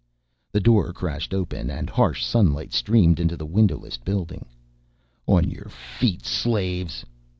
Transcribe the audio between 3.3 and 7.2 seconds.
the windowless building. "On your feet slaves!"